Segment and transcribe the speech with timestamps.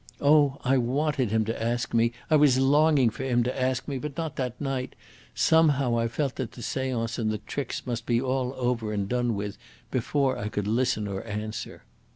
[0.19, 0.57] Oh!
[0.63, 4.17] I wanted him to ask me I was longing for him to ask me but
[4.17, 4.95] not that night.
[5.35, 9.35] Somehow I felt that the seance and the tricks must be all over and done
[9.35, 9.59] with
[9.91, 11.83] before I could listen or answer."